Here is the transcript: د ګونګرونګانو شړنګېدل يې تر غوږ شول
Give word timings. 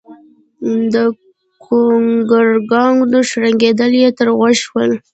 د 0.93 0.95
ګونګرونګانو 1.65 3.19
شړنګېدل 3.29 3.91
يې 4.01 4.09
تر 4.17 4.27
غوږ 4.37 4.55
شول 4.63 4.91